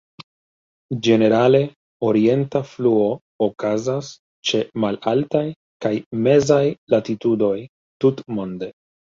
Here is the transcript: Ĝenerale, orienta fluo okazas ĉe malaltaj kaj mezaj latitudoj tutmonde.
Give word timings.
Ĝenerale, 1.07 1.59
orienta 2.07 2.61
fluo 2.71 3.03
okazas 3.49 4.09
ĉe 4.53 4.63
malaltaj 4.85 5.45
kaj 5.87 5.93
mezaj 6.29 6.61
latitudoj 6.95 7.55
tutmonde. 8.07 8.77